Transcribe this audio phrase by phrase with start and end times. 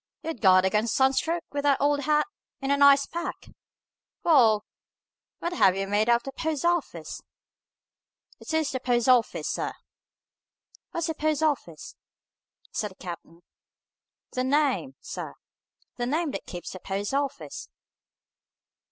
[0.23, 2.25] "You'd guard against a sun stroke, with that old hat,
[2.59, 3.49] in an Ice Pack.
[4.23, 4.65] Wa'al!
[5.37, 7.21] What have you made out at the Post office?"
[8.39, 9.73] "It is the Post office, sir."
[10.89, 11.95] "What's the Post office?"
[12.71, 13.43] said the captain.
[14.31, 15.35] "The name, sir.
[15.97, 17.69] The name keeps the Post office."